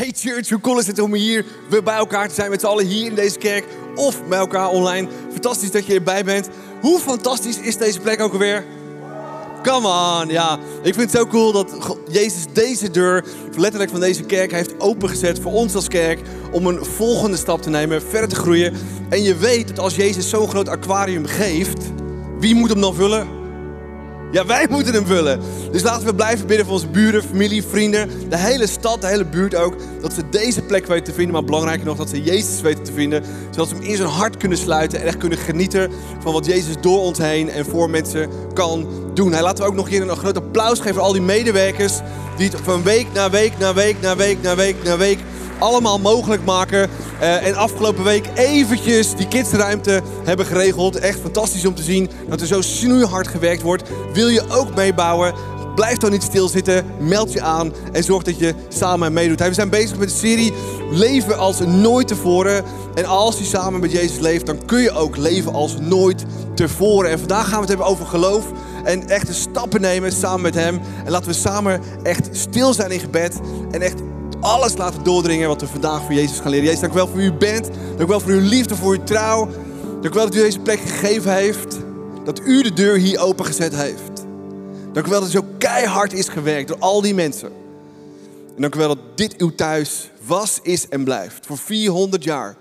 [0.00, 2.66] Hey church, hoe cool is het om hier weer bij elkaar te zijn met z'n
[2.66, 3.64] allen hier in deze kerk
[3.94, 5.08] of bij elkaar online.
[5.30, 6.48] Fantastisch dat je erbij bent.
[6.80, 8.64] Hoe fantastisch is deze plek ook alweer?
[9.62, 10.58] Come on, ja.
[10.82, 13.24] Ik vind het zo cool dat Jezus deze deur,
[13.56, 16.20] letterlijk van deze kerk, heeft opengezet voor ons als kerk.
[16.52, 18.74] Om een volgende stap te nemen, verder te groeien.
[19.08, 21.84] En je weet dat als Jezus zo'n groot aquarium geeft,
[22.38, 23.39] wie moet hem dan vullen?
[24.32, 25.40] Ja, wij moeten hem vullen.
[25.72, 29.24] Dus laten we blijven bidden voor onze buren, familie, vrienden, de hele stad, de hele
[29.24, 29.74] buurt ook.
[30.00, 32.92] Dat ze deze plek weten te vinden, maar belangrijker nog dat ze Jezus weten te
[32.92, 33.24] vinden.
[33.50, 35.90] Zodat ze hem in zijn hart kunnen sluiten en echt kunnen genieten
[36.22, 39.32] van wat Jezus door ons heen en voor mensen kan doen.
[39.32, 42.00] Hij laten we ook nog hier een groot applaus geven voor al die medewerkers
[42.36, 45.18] die het van week na week na week na week na week na week
[45.60, 46.90] allemaal mogelijk maken.
[47.20, 50.96] Uh, en afgelopen week eventjes die kidsruimte hebben geregeld.
[50.96, 53.82] Echt fantastisch om te zien dat er zo snoeihard gewerkt wordt.
[54.12, 55.34] Wil je ook meebouwen?
[55.74, 56.84] Blijf dan niet stilzitten.
[56.98, 59.40] Meld je aan en zorg dat je samen meedoet.
[59.40, 60.52] We zijn bezig met de serie
[60.90, 62.64] Leven als nooit tevoren.
[62.94, 67.10] En als je samen met Jezus leeft, dan kun je ook leven als nooit tevoren.
[67.10, 68.44] En vandaag gaan we het hebben over geloof.
[68.84, 70.80] En echte stappen nemen samen met Hem.
[71.04, 73.40] En laten we samen echt stil zijn in gebed.
[73.70, 74.02] En echt
[74.40, 76.64] alles laten doordringen wat we vandaag voor Jezus gaan leren.
[76.64, 77.64] Jezus, dank u wel voor u bent.
[77.66, 79.48] Dank u wel voor uw liefde, voor uw trouw.
[80.00, 81.78] Dank u wel dat u deze plek gegeven heeft.
[82.24, 84.24] Dat u de deur hier opengezet heeft.
[84.92, 87.52] Dank u wel dat het zo keihard is gewerkt door al die mensen.
[88.54, 91.46] En dank u wel dat dit uw thuis was, is en blijft.
[91.46, 92.56] Voor 400 jaar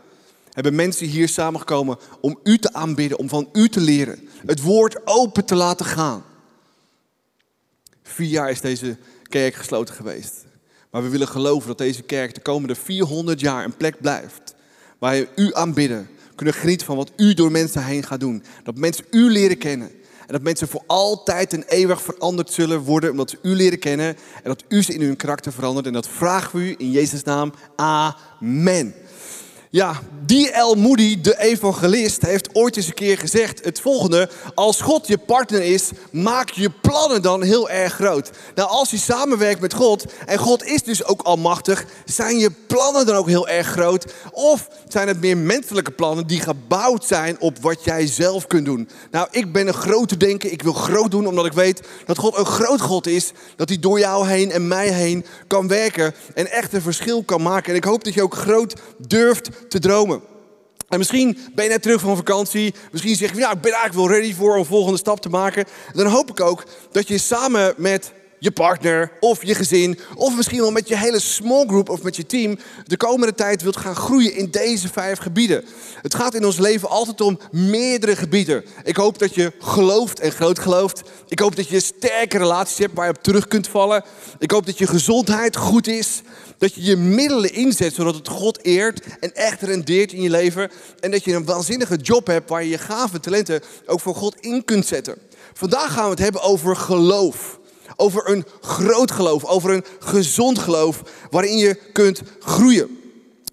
[0.52, 4.30] hebben mensen hier samengekomen om u te aanbidden, om van u te leren.
[4.46, 6.24] Het woord open te laten gaan.
[8.04, 8.98] Vier jaar is deze
[9.30, 10.48] kerk gesloten geweest.
[10.92, 14.56] Maar we willen geloven dat deze kerk de komende 400 jaar een plek blijft.
[15.00, 18.44] Waar je u aanbidden, kunnen genieten van wat u door mensen heen gaat doen.
[18.64, 19.90] Dat mensen u leren kennen.
[20.20, 24.08] En dat mensen voor altijd en eeuwig veranderd zullen worden omdat ze u leren kennen.
[24.08, 25.86] En dat u ze in hun karakter verandert.
[25.86, 27.54] En dat vragen we u in Jezus' naam.
[27.76, 28.94] Amen.
[29.72, 30.76] Ja, D.L.
[30.76, 34.30] Moody, de evangelist, heeft ooit eens een keer gezegd het volgende.
[34.56, 38.32] Als God je partner is, maak je plannen dan heel erg groot.
[38.56, 43.06] Nou, als je samenwerkt met God, en God is dus ook almachtig, zijn je plannen
[43.06, 44.14] dan ook heel erg groot?
[44.32, 48.90] Of zijn het meer menselijke plannen die gebouwd zijn op wat jij zelf kunt doen?
[49.12, 52.38] Nou, ik ben een grote denker, ik wil groot doen omdat ik weet dat God
[52.38, 53.32] een groot God is.
[53.56, 57.42] Dat hij door jou heen en mij heen kan werken en echt een verschil kan
[57.42, 57.70] maken.
[57.70, 60.22] En ik hoop dat je ook groot durft te dromen.
[60.90, 62.74] En misschien ben je net terug van vakantie.
[62.92, 65.66] Misschien zeg je, ja, ik ben eigenlijk wel ready voor een volgende stap te maken.
[65.94, 70.60] Dan hoop ik ook dat je samen met je partner of je gezin, of misschien
[70.60, 73.96] wel met je hele small group of met je team, de komende tijd wilt gaan
[73.96, 75.66] groeien in deze vijf gebieden.
[76.02, 78.66] Het gaat in ons leven altijd om meerdere gebieden.
[78.84, 81.02] Ik hoop dat je gelooft en groot gelooft.
[81.28, 84.04] Ik hoop dat je sterke relaties hebt waar je op terug kunt vallen.
[84.40, 86.22] Ik hoop dat je gezondheid goed is.
[86.58, 90.72] Dat je je middelen inzet zodat het God eert en echt rendeert in je leven.
[91.00, 94.36] En dat je een waanzinnige job hebt waar je je gave talenten ook voor God
[94.40, 95.18] in kunt zetten.
[95.54, 97.60] Vandaag gaan we het hebben over geloof.
[98.02, 102.98] Over een groot geloof, over een gezond geloof waarin je kunt groeien.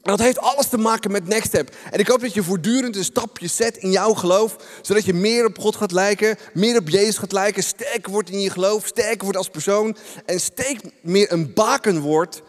[0.03, 1.75] En dat heeft alles te maken met Next Step.
[1.91, 4.57] En ik hoop dat je voortdurend een stapje zet in jouw geloof.
[4.83, 7.63] Zodat je meer op God gaat lijken, meer op Jezus gaat lijken.
[7.63, 9.97] Sterker wordt in je geloof, sterker wordt als persoon.
[10.27, 12.43] En steek meer een baken wordt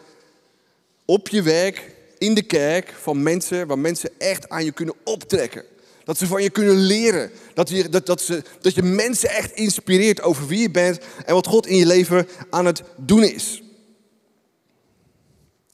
[1.04, 5.64] op je werk, in de kerk, van mensen waar mensen echt aan je kunnen optrekken.
[6.08, 7.30] Dat ze van je kunnen leren.
[7.54, 11.34] Dat je, dat, dat, ze, dat je mensen echt inspireert over wie je bent en
[11.34, 13.62] wat God in je leven aan het doen is.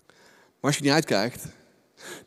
[0.07, 1.43] Maar als je niet uitkijkt,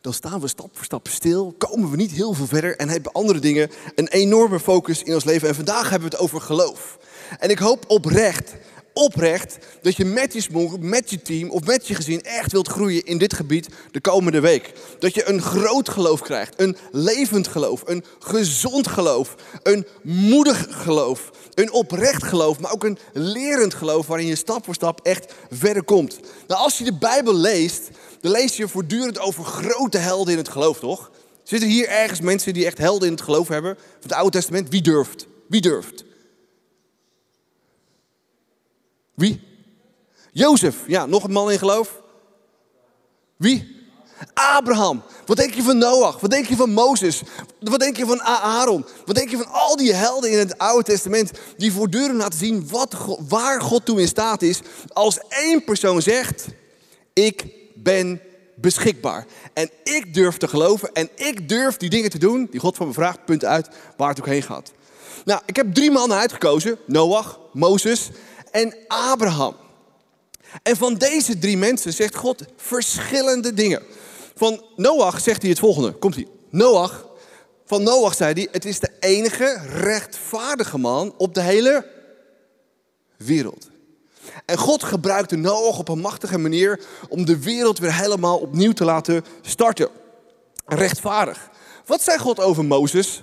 [0.02, 3.12] dan staan we stap voor stap stil, komen we niet heel veel verder en hebben
[3.12, 5.48] andere dingen een enorme focus in ons leven.
[5.48, 6.98] En vandaag hebben we het over geloof.
[7.40, 8.54] En ik hoop oprecht
[8.98, 13.06] oprecht dat je met je met je team of met je gezin echt wilt groeien
[13.06, 14.74] in dit gebied de komende week.
[15.00, 21.32] Dat je een groot geloof krijgt, een levend geloof, een gezond geloof, een moedig geloof,
[21.54, 25.84] een oprecht geloof, maar ook een lerend geloof waarin je stap voor stap echt verder
[25.84, 26.20] komt.
[26.48, 27.90] Nou, als je de Bijbel leest,
[28.22, 31.12] dan lees je voortdurend over grote helden in het geloof, toch?
[31.44, 33.76] Zitten hier ergens mensen die echt helden in het geloof hebben?
[33.76, 35.28] Van het Oude Testament, wie durft?
[35.48, 36.07] Wie durft?
[39.18, 39.42] Wie?
[40.32, 40.76] Jozef.
[40.88, 42.02] Ja, nog een man in geloof.
[43.38, 43.76] Wie?
[44.34, 45.04] Abraham.
[45.26, 46.20] Wat denk je van Noach?
[46.20, 47.22] Wat denk je van Mozes?
[47.60, 48.86] Wat denk je van Aaron?
[49.06, 52.68] Wat denk je van al die helden in het Oude Testament die voortdurend laten zien
[52.70, 52.96] wat,
[53.28, 54.60] waar God toe in staat is
[54.94, 56.46] als één persoon zegt,
[57.14, 58.22] ik ben
[58.56, 59.26] beschikbaar.
[59.54, 62.88] En ik durf te geloven en ik durf die dingen te doen die God van
[62.88, 64.72] me vraagt, punt uit, waar het ook heen gaat.
[65.26, 66.78] Nou, ik heb drie mannen uitgekozen.
[66.86, 68.10] Noach, Mozes
[68.58, 69.56] en Abraham.
[70.64, 73.84] En van deze drie mensen zegt God verschillende dingen.
[74.36, 75.92] Van Noach zegt hij het volgende.
[75.92, 76.28] Komt hij?
[76.50, 77.08] Noach.
[77.66, 81.86] Van Noach zei hij: Het is de enige rechtvaardige man op de hele
[83.18, 83.70] wereld.
[84.46, 88.86] En God gebruikte Noach op een machtige manier om de wereld weer helemaal opnieuw te
[88.86, 89.90] laten starten.
[90.66, 91.50] Rechtvaardig.
[91.86, 93.22] Wat zei God over Mozes?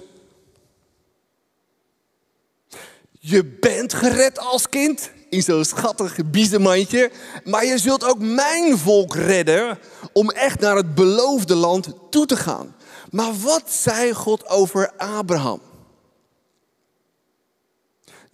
[3.11, 7.11] Je bent gered als kind in zo'n schattig biezenmandje.
[7.45, 9.79] Maar je zult ook mijn volk redden
[10.13, 12.75] om echt naar het beloofde land toe te gaan.
[13.11, 15.61] Maar wat zei God over Abraham?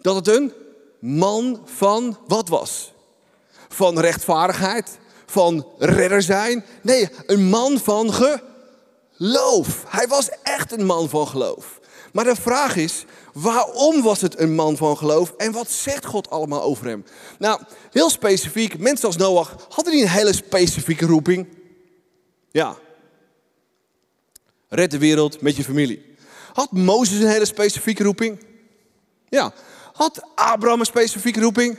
[0.01, 0.53] Dat het een
[1.01, 2.93] man van wat was?
[3.69, 6.65] Van rechtvaardigheid, van redder zijn.
[6.83, 9.85] Nee, een man van geloof.
[9.89, 11.81] Hij was echt een man van geloof.
[12.13, 16.31] Maar de vraag is, waarom was het een man van geloof en wat zegt God
[16.31, 17.05] allemaal over hem?
[17.39, 17.61] Nou,
[17.91, 21.49] heel specifiek, mensen als Noach, hadden die een hele specifieke roeping?
[22.51, 22.77] Ja.
[24.69, 26.17] Red de wereld met je familie.
[26.53, 28.47] Had Mozes een hele specifieke roeping?
[29.29, 29.53] Ja.
[29.93, 31.79] Had Abraham een specifieke roeping?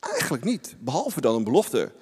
[0.00, 1.92] Eigenlijk niet, behalve dan een belofte.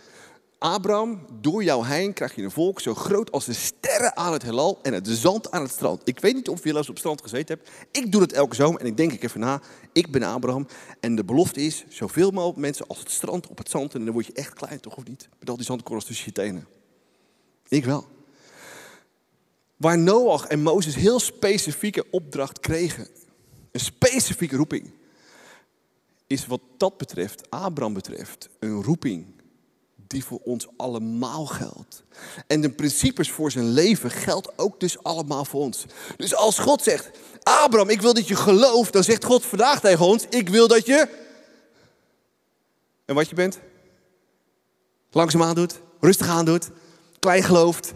[0.63, 4.43] Abraham, door jou heen krijg je een volk zo groot als de sterren aan het
[4.43, 6.09] heelal en het zand aan het strand.
[6.09, 7.71] Ik weet niet of je wel eens op het strand gezeten hebt.
[7.91, 9.61] Ik doe dat elke zomer en ik denk ik even na.
[9.93, 10.67] Ik ben Abraham
[11.01, 13.95] en de belofte is zoveel mogelijk mensen als het strand op het zand.
[13.95, 15.29] En dan word je echt klein, toch of niet?
[15.39, 16.67] Met al die zandkorrels tussen je tenen.
[17.69, 18.07] Ik wel.
[19.77, 23.09] Waar Noach en Mozes heel specifieke opdracht kregen.
[23.73, 24.93] Een specifieke roeping.
[26.27, 29.41] Is wat dat betreft, Abraham betreft, een roeping
[30.13, 32.03] die voor ons allemaal geldt.
[32.47, 35.85] En de principes voor zijn leven geldt ook dus allemaal voor ons.
[36.17, 37.11] Dus als God zegt,
[37.43, 40.87] Abraham, ik wil dat je gelooft, dan zegt God vandaag tegen ons, ik wil dat
[40.87, 41.09] je...
[43.05, 43.59] En wat je bent?
[45.11, 46.71] Langzaamaan doet, rustig aan doet,
[47.19, 47.93] klein gelooft,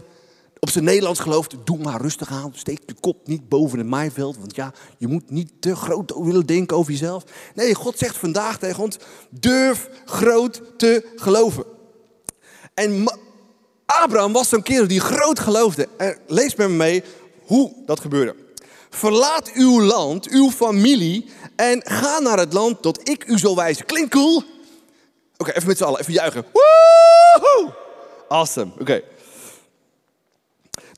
[0.59, 2.51] op zijn Nederlands gelooft, doe maar rustig aan.
[2.55, 4.37] Steek je kop niet boven het maaiveld.
[4.37, 7.23] Want ja, je moet niet te groot willen denken over jezelf.
[7.55, 8.97] Nee, God zegt vandaag tegen ons,
[9.29, 11.76] durf groot te geloven.
[12.77, 13.19] En
[13.85, 15.87] Abraham was zo'n kerel die groot geloofde.
[16.27, 17.03] Lees met me mee
[17.45, 18.35] hoe dat gebeurde.
[18.89, 23.85] Verlaat uw land, uw familie en ga naar het land dat ik u zal wijzen.
[23.85, 24.43] Klinkt cool?
[25.37, 26.45] Oké, even met z'n allen, even juichen.
[26.53, 27.73] Woehoe!
[28.27, 29.01] Awesome, oké.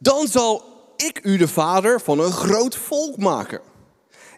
[0.01, 0.63] Dan zal
[0.95, 3.61] ik u de vader van een groot volk maken.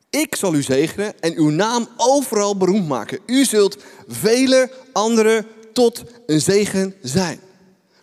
[0.10, 3.20] Ik zal u zegenen en uw naam overal beroemd maken.
[3.26, 3.78] U zult
[4.08, 7.40] vele anderen tot een zegen zijn.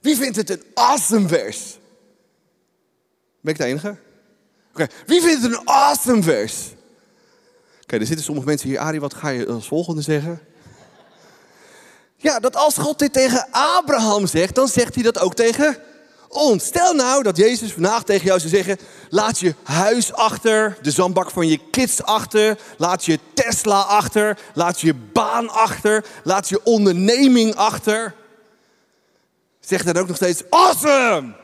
[0.01, 1.79] Wie vindt het een awesome vers?
[3.41, 3.97] Ben ik de enige?
[4.73, 6.55] Oké, wie vindt het een awesome vers?
[7.83, 8.79] Oké, er zitten sommige mensen hier.
[8.79, 10.41] Ari, wat ga je als volgende zeggen?
[12.17, 15.77] Ja, dat als God dit tegen Abraham zegt, dan zegt hij dat ook tegen
[16.29, 16.65] ons.
[16.65, 18.79] Stel nou dat Jezus vandaag tegen jou zou zeggen:
[19.09, 24.81] laat je huis achter, de zandbak van je kids achter, laat je Tesla achter, laat
[24.81, 28.15] je baan achter, laat je onderneming achter.
[29.61, 31.35] Zeg dan ook nog steeds: awesome!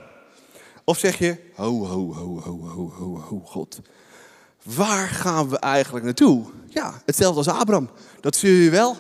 [0.85, 3.81] Of zeg je: ho, ho, ho, ho, ho, ho, ho, God.
[4.63, 6.45] Waar gaan we eigenlijk naartoe?
[6.69, 7.91] Ja, hetzelfde als Abraham.
[8.21, 8.97] Dat zul je wel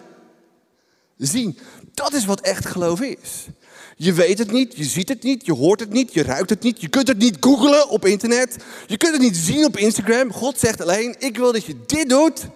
[1.16, 1.58] zien.
[1.94, 3.46] Dat is wat echt geloof is.
[3.96, 6.62] Je weet het niet, je ziet het niet, je hoort het niet, je ruikt het
[6.62, 6.80] niet.
[6.80, 8.56] Je kunt het niet googlen op internet.
[8.86, 10.32] Je kunt het niet zien op Instagram.
[10.32, 12.46] God zegt alleen, ik wil dat je dit doet.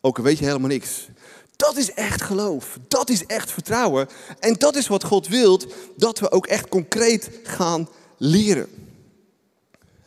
[0.00, 1.08] Ook al weet je helemaal niks.
[1.56, 2.78] Dat is echt geloof.
[2.88, 4.08] Dat is echt vertrouwen.
[4.38, 5.60] En dat is wat God wil,
[5.96, 8.68] dat we ook echt concreet gaan leren.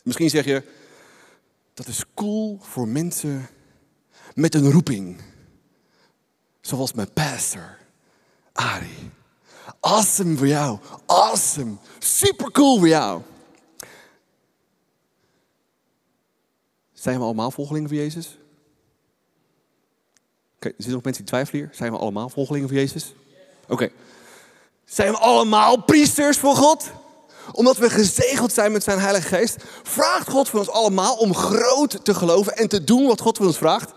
[0.03, 0.63] Misschien zeg je,
[1.73, 3.49] dat is cool voor mensen
[4.33, 5.21] met een roeping.
[6.61, 7.77] Zoals mijn pastor,
[8.53, 9.11] Ari.
[9.83, 10.79] Awesome voor jou.
[11.05, 11.75] Awesome.
[11.99, 13.21] Super cool voor jou.
[16.93, 18.37] Zijn we allemaal volgelingen van Jezus?
[20.55, 21.75] Oké, er zitten nog mensen die twijfelen hier.
[21.75, 23.13] Zijn we allemaal volgelingen van Jezus?
[23.67, 23.89] Oké.
[24.85, 26.91] Zijn we allemaal priesters voor God?
[27.51, 32.05] Omdat we gezegeld zijn met zijn Heilige Geest, vraagt God van ons allemaal om groot
[32.05, 33.93] te geloven en te doen wat God van ons vraagt.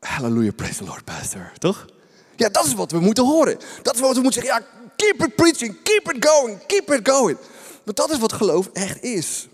[0.00, 1.52] Halleluja, praise the Lord, pastor.
[1.58, 1.94] Toch?
[2.36, 3.58] Ja, dat is wat we moeten horen.
[3.82, 4.62] Dat is wat we moeten zeggen.
[4.62, 7.38] Ja, keep it preaching, keep it going, keep it going.
[7.84, 9.48] Want dat is wat geloof echt is.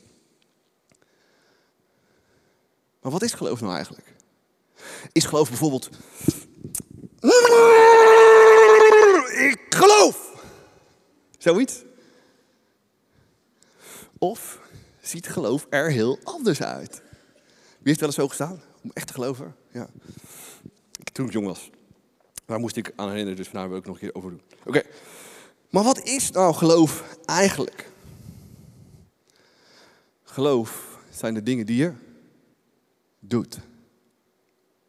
[3.00, 4.14] Maar wat is geloof nou eigenlijk?
[5.12, 5.88] Is geloof bijvoorbeeld.
[9.50, 10.30] Ik geloof!
[11.38, 11.82] Zoiets?
[14.18, 14.58] Of
[15.00, 17.02] ziet geloof er heel anders uit?
[17.52, 18.62] Wie heeft wel eens zo gestaan?
[18.82, 19.56] Om echt te geloven?
[19.70, 19.88] Ja.
[21.12, 21.70] Toen ik jong was.
[22.52, 24.42] Daar moest ik aan herinneren, dus vandaar wil ik nog een keer over doen.
[24.64, 24.82] Oké.
[25.70, 27.90] Maar wat is nou geloof eigenlijk?
[30.24, 31.92] Geloof zijn de dingen die je
[33.20, 33.54] doet.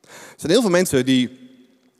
[0.01, 1.39] Er zijn heel veel mensen die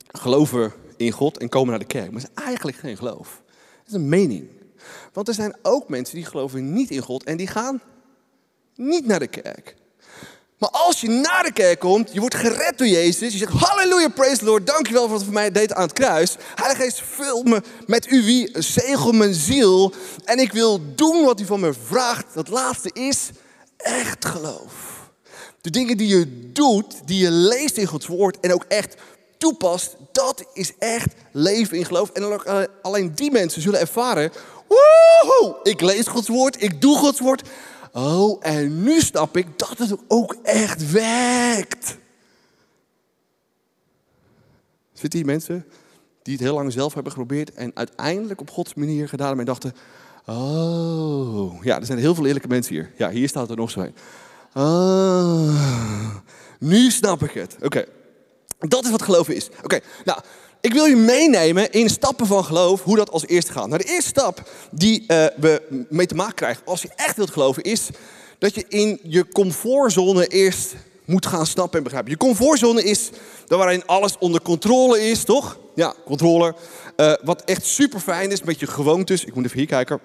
[0.06, 2.10] geloven in God en komen naar de kerk.
[2.10, 3.42] Maar het is eigenlijk geen geloof.
[3.78, 4.48] Het is een mening.
[5.12, 7.82] Want er zijn ook mensen die geloven niet in God en die gaan
[8.74, 9.76] niet naar de kerk.
[10.64, 13.32] Maar als je naar de kerk komt, je wordt gered door Jezus.
[13.32, 15.92] Je zegt, halleluja, praise the Lord, dankjewel voor wat u voor mij deed aan het
[15.92, 16.36] kruis.
[16.54, 19.92] Heilige Geest, vul me met u wie, zegel mijn ziel.
[20.24, 22.24] En ik wil doen wat u van me vraagt.
[22.34, 23.30] Dat laatste is
[23.76, 24.72] echt geloof.
[25.60, 28.94] De dingen die je doet, die je leest in Gods woord en ook echt
[29.38, 32.10] toepast, dat is echt leven in geloof.
[32.10, 32.40] En
[32.82, 34.32] alleen die mensen zullen ervaren,
[34.68, 37.42] woehoe, ik lees Gods woord, ik doe Gods woord.
[37.96, 41.96] Oh, en nu snap ik dat het ook echt werkt.
[44.92, 45.66] Zitten hier mensen
[46.22, 49.52] die het heel lang zelf hebben geprobeerd en uiteindelijk op Gods manier gedaan hebben en
[49.52, 49.74] dachten,
[50.26, 52.92] oh, ja, er zijn heel veel eerlijke mensen hier.
[52.96, 53.86] Ja, hier staat er nog zo.
[54.54, 56.14] Oh,
[56.58, 57.56] nu snap ik het.
[57.62, 57.84] Oké,
[58.58, 59.48] dat is wat geloof is.
[59.62, 60.20] Oké, nou,
[60.64, 63.66] ik wil je meenemen in stappen van geloof, hoe dat als eerste gaat.
[63.66, 67.30] Nou, de eerste stap die uh, we mee te maken krijgen als je echt wilt
[67.30, 67.88] geloven, is
[68.38, 72.10] dat je in je comfortzone eerst moet gaan snappen en begrijpen.
[72.10, 73.10] Je comfortzone is
[73.46, 75.58] daar waarin alles onder controle is, toch?
[75.74, 76.54] Ja, controle.
[76.96, 79.24] Uh, wat echt super fijn is met je gewoontes.
[79.24, 80.00] Ik moet even hier kijken.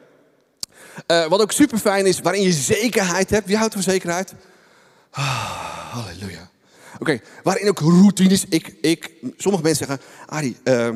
[1.07, 3.47] Uh, wat ook super fijn is, waarin je zekerheid hebt.
[3.47, 4.33] Wie houdt van zekerheid?
[5.11, 6.48] Ah, halleluja.
[6.99, 8.45] Oké, waarin ook routines.
[8.49, 10.89] Ik, ik, sommige mensen zeggen, Ari, uh,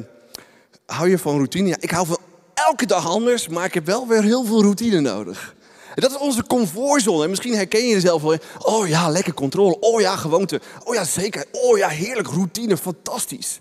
[0.85, 1.67] hou je van routine?
[1.67, 2.17] Ja, ik hou van
[2.53, 5.55] elke dag anders, maar ik heb wel weer heel veel routine nodig.
[5.95, 7.23] En dat is onze comfortzone.
[7.23, 8.37] En misschien herken je jezelf wel.
[8.59, 9.79] Oh ja, lekker controle.
[9.79, 10.61] Oh ja, gewoonte.
[10.83, 11.45] Oh ja, zeker.
[11.51, 12.27] Oh ja, heerlijk.
[12.27, 13.59] Routine, fantastisch.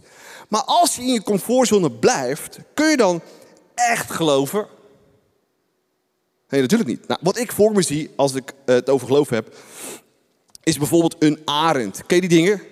[0.49, 3.21] Maar als je in je comfortzone blijft, kun je dan
[3.75, 4.67] echt geloven?
[6.49, 7.09] Nee, natuurlijk niet.
[7.09, 9.57] Nou, wat ik voor me zie als ik het over geloof heb,
[10.63, 12.03] is bijvoorbeeld een arend.
[12.07, 12.63] Ken je die dingen?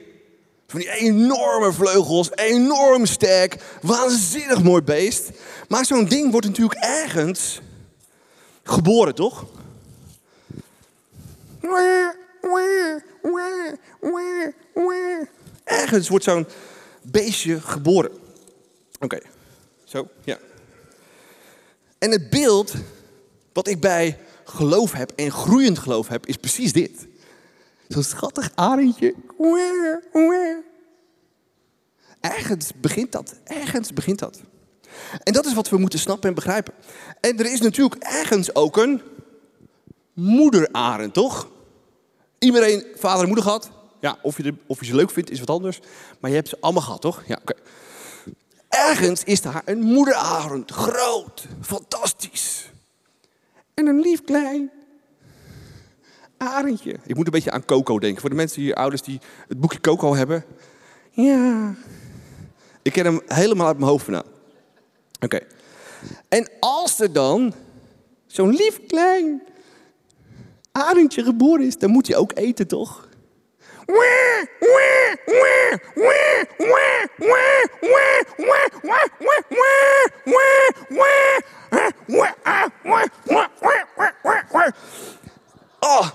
[0.67, 5.31] Van die enorme vleugels, enorm sterk, waanzinnig mooi beest.
[5.69, 7.61] Maar zo'n ding wordt natuurlijk ergens
[8.63, 9.47] geboren, toch?
[15.65, 16.47] Ergens wordt zo'n
[17.03, 18.11] beestje geboren.
[19.01, 19.19] Oké,
[19.85, 20.39] zo, ja.
[21.99, 22.75] En het beeld
[23.53, 27.07] wat ik bij geloof heb en groeiend geloof heb, is precies dit.
[27.91, 29.15] Zo'n schattig arendje.
[32.21, 33.35] Ergens begint dat.
[33.45, 34.41] Ergens begint dat.
[35.23, 36.75] En dat is wat we moeten snappen en begrijpen.
[37.21, 39.03] En er is natuurlijk ergens ook een
[40.13, 41.51] moederarend, toch?
[42.39, 43.71] Iedereen vader en moeder gehad.
[44.01, 45.81] Ja, of je, of je ze leuk vindt is wat anders.
[46.21, 47.23] Maar je hebt ze allemaal gehad, toch?
[47.27, 47.55] Ja, oké.
[48.69, 50.71] Ergens is daar een moederarend.
[50.71, 51.47] Groot.
[51.61, 52.71] Fantastisch.
[53.75, 54.71] En een lief klein
[56.41, 56.97] arendje.
[57.07, 58.21] Ik moet een beetje aan Coco denken.
[58.21, 60.45] Voor de mensen hier, ouders die het boekje Coco hebben.
[61.11, 61.75] Ja.
[62.83, 64.27] Ik ken hem helemaal uit mijn hoofd vandaan.
[65.21, 65.41] Oké.
[66.29, 67.55] En als er dan
[68.27, 69.43] zo'n lief klein
[70.73, 73.09] arendje geboren is, dan moet hij ook eten, toch?
[85.81, 86.09] Oh,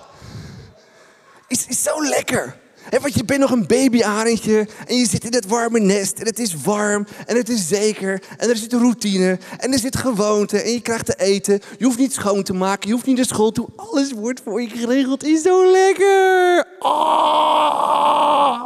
[1.48, 2.58] is, is zo lekker.
[2.89, 6.39] En want je bent nog babyarendje en je zit in het warme nest en het
[6.39, 10.62] is warm en het is zeker en er zit een routine en er zit gewoonte
[10.62, 11.62] en je krijgt te eten.
[11.77, 13.67] Je hoeft niet schoon te maken, je hoeft niet naar school toe.
[13.75, 15.24] Alles wordt voor je geregeld.
[15.24, 16.65] Is zo lekker.
[16.79, 18.63] Oh.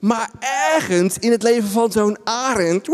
[0.00, 0.30] Maar
[0.74, 2.88] ergens in het leven van zo'n arend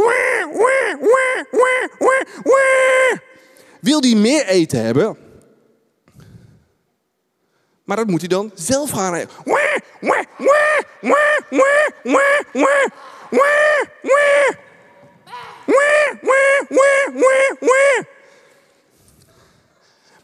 [3.81, 5.24] wil die meer eten hebben.
[7.85, 9.43] Maar dat moet hij dan zelf gaan regelen.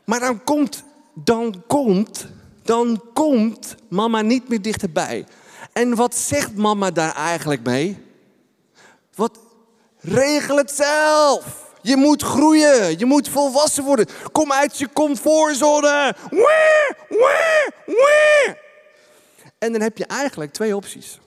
[0.04, 2.26] Maar dan komt, dan komt,
[2.62, 5.26] dan komt mama niet meer dichterbij.
[5.72, 7.98] En wat zegt mama daar eigenlijk mee?
[9.14, 9.38] Wat
[10.00, 11.69] regel het zelf.
[11.82, 12.98] Je moet groeien.
[12.98, 14.06] Je moet volwassen worden.
[14.32, 16.14] Kom uit je comfortzone.
[19.58, 21.18] En dan heb je eigenlijk twee opties.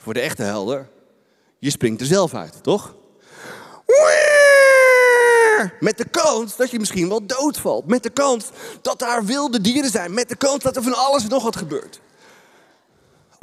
[0.00, 0.88] Voor de echte helder.
[1.58, 2.94] Je springt er zelf uit, toch?
[5.80, 7.86] Met de kans dat je misschien wel doodvalt.
[7.86, 8.46] Met de kans
[8.82, 10.14] dat daar wilde dieren zijn.
[10.14, 12.00] Met de kans dat er van alles en nog wat gebeurt.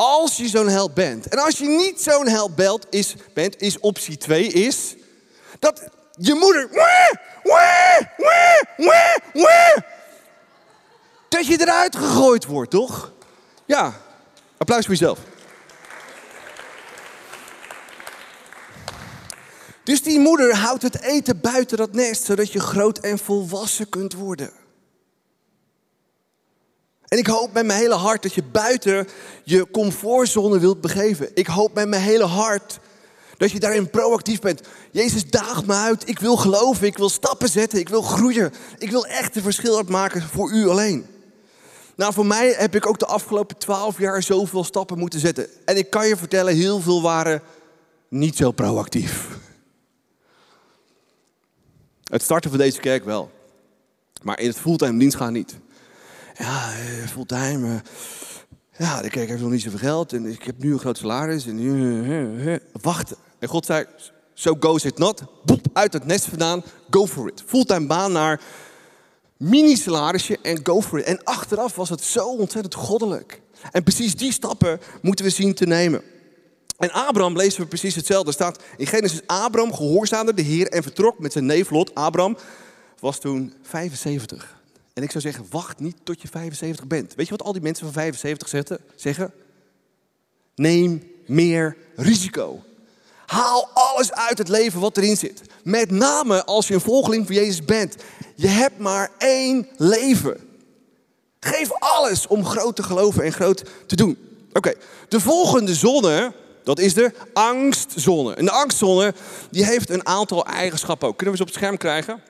[0.05, 1.27] Als je zo'n held bent.
[1.27, 4.95] En als je niet zo'n held bent, is, bent, is optie 2 is
[5.59, 6.69] dat je moeder.
[11.29, 13.11] Dat je eruit gegooid wordt, toch?
[13.65, 13.93] Ja,
[14.57, 15.19] applaus voor jezelf.
[19.83, 24.13] Dus die moeder houdt het eten buiten dat nest, zodat je groot en volwassen kunt
[24.13, 24.62] worden.
[27.13, 29.07] En ik hoop met mijn hele hart dat je buiten
[29.43, 31.29] je comfortzone wilt begeven.
[31.33, 32.79] Ik hoop met mijn hele hart
[33.37, 34.61] dat je daarin proactief bent.
[34.91, 36.09] Jezus, daag me uit.
[36.09, 36.87] Ik wil geloven.
[36.87, 37.79] Ik wil stappen zetten.
[37.79, 38.53] Ik wil groeien.
[38.77, 41.05] Ik wil echt een verschil uitmaken voor u alleen.
[41.95, 45.47] Nou, voor mij heb ik ook de afgelopen twaalf jaar zoveel stappen moeten zetten.
[45.65, 47.41] En ik kan je vertellen, heel veel waren
[48.07, 49.27] niet zo proactief.
[52.03, 53.31] Het starten van deze kerk wel.
[54.21, 55.55] Maar in het fulltime dienst gaan niet.
[56.37, 57.67] Ja, eh, fulltime.
[57.67, 57.79] Uh,
[58.77, 60.13] ja, kerk heeft nog niet zoveel geld.
[60.13, 61.47] En ik heb nu een groot salaris.
[61.47, 63.17] En uh, wachten.
[63.39, 63.85] En God zei,
[64.33, 65.23] so goes it not.
[65.45, 66.63] Boep, uit het nest vandaan.
[66.89, 67.43] Go for it.
[67.45, 68.41] Fulltime baan naar
[69.37, 71.05] mini-salarisje en go for it.
[71.05, 73.41] En achteraf was het zo ontzettend goddelijk.
[73.71, 76.01] En precies die stappen moeten we zien te nemen.
[76.77, 78.27] En Abraham lezen we precies hetzelfde.
[78.27, 81.95] Er staat in Genesis, Abraham gehoorzaamde de Heer en vertrok met zijn neef Lot.
[81.95, 82.37] Abraham
[82.99, 84.62] was toen 75.
[84.93, 87.15] En ik zou zeggen, wacht niet tot je 75 bent.
[87.15, 89.33] Weet je wat al die mensen van 75 zeggen?
[90.55, 92.63] Neem meer risico.
[93.25, 95.41] Haal alles uit het leven wat erin zit.
[95.63, 97.95] Met name als je een volgeling van Jezus bent.
[98.35, 100.37] Je hebt maar één leven.
[101.39, 104.17] Geef alles om groot te geloven en groot te doen.
[104.53, 104.73] Oké,
[105.07, 106.33] de volgende zonne,
[106.63, 108.35] dat is de angstzone.
[108.35, 109.13] En de angstzone,
[109.49, 111.17] die heeft een aantal eigenschappen ook.
[111.17, 112.21] Kunnen we ze op het scherm krijgen?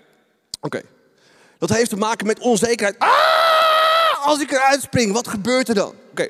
[0.62, 0.82] Oké.
[1.64, 3.00] Dat heeft te maken met onzekerheid.
[3.00, 5.96] Ah, als ik eruit spring, wat gebeurt er dan?
[6.12, 6.30] Oké.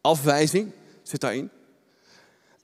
[0.00, 0.72] Afwijzing
[1.02, 1.50] zit daarin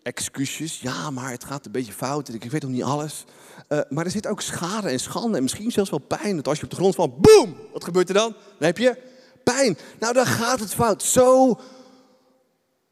[0.03, 0.81] excuses.
[0.81, 3.25] Ja, maar het gaat een beetje fout en ik weet nog niet alles.
[3.69, 6.37] Uh, maar er zit ook schade en schande en misschien zelfs wel pijn.
[6.37, 8.33] Dat als je op de grond valt, boem, wat gebeurt er dan?
[8.33, 9.03] Dan heb je
[9.45, 9.79] pijn.
[9.99, 11.03] Nou, dan gaat het fout.
[11.03, 11.61] Zo, so,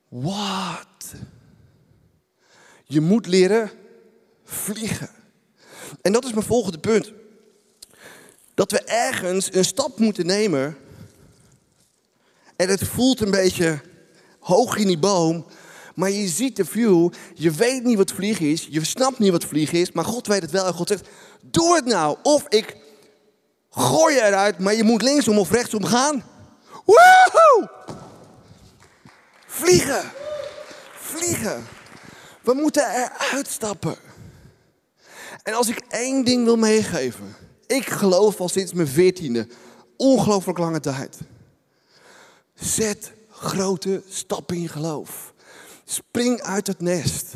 [0.08, 1.14] what?
[2.84, 3.70] Je moet leren
[4.44, 5.10] vliegen.
[6.02, 7.18] En dat is mijn volgende punt.
[8.60, 10.76] Dat we ergens een stap moeten nemen.
[12.56, 13.80] En het voelt een beetje
[14.40, 15.46] hoog in die boom.
[15.94, 19.44] Maar je ziet de view, je weet niet wat vliegen is, je snapt niet wat
[19.44, 21.08] vliegen is, maar God weet het wel en God zegt,
[21.42, 22.16] doe het nou.
[22.22, 22.76] Of ik
[23.70, 26.24] gooi je eruit, maar je moet linksom of rechtsom gaan.
[26.84, 27.70] Woehoe!
[29.46, 30.12] Vliegen.
[30.92, 31.66] Vliegen.
[32.42, 33.96] We moeten eruit stappen.
[35.42, 37.48] En als ik één ding wil meegeven.
[37.76, 39.46] Ik geloof al sinds mijn veertiende.
[39.96, 41.18] Ongelooflijk lange tijd.
[42.54, 45.34] Zet grote stappen in geloof.
[45.84, 47.34] Spring uit het nest.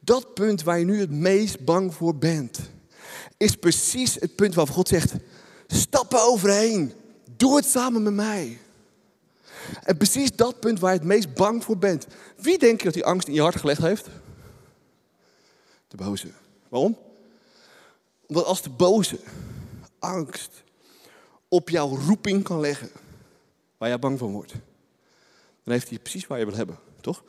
[0.00, 2.60] Dat punt waar je nu het meest bang voor bent,
[3.36, 5.12] is precies het punt waar God zegt:
[5.66, 6.92] stap er overheen.
[7.36, 8.58] Doe het samen met mij.
[9.82, 12.06] En precies dat punt waar je het meest bang voor bent.
[12.36, 14.06] Wie denk je dat die angst in je hart gelegd heeft?
[15.88, 16.28] De boze.
[16.68, 16.98] Waarom?
[18.26, 19.18] Omdat als de boze
[20.02, 20.62] angst
[21.48, 22.90] op jouw roeping kan leggen,
[23.78, 24.52] waar jij bang van wordt,
[25.64, 27.22] dan heeft hij precies waar je wil hebben, toch?